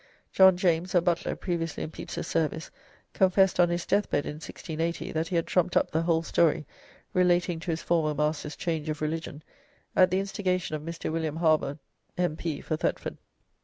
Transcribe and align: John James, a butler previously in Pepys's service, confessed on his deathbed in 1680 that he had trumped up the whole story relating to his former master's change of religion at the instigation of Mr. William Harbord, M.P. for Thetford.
John 0.31 0.57
James, 0.57 0.95
a 0.95 1.01
butler 1.03 1.35
previously 1.35 1.83
in 1.83 1.91
Pepys's 1.91 2.25
service, 2.25 2.71
confessed 3.13 3.59
on 3.59 3.69
his 3.69 3.85
deathbed 3.85 4.25
in 4.25 4.37
1680 4.37 5.11
that 5.11 5.27
he 5.27 5.35
had 5.35 5.45
trumped 5.45 5.77
up 5.77 5.91
the 5.91 6.01
whole 6.01 6.23
story 6.23 6.65
relating 7.13 7.59
to 7.59 7.69
his 7.69 7.83
former 7.83 8.15
master's 8.15 8.55
change 8.55 8.89
of 8.89 8.99
religion 9.03 9.43
at 9.95 10.09
the 10.09 10.19
instigation 10.19 10.75
of 10.75 10.81
Mr. 10.81 11.11
William 11.11 11.35
Harbord, 11.35 11.77
M.P. 12.17 12.61
for 12.61 12.77
Thetford. 12.77 13.17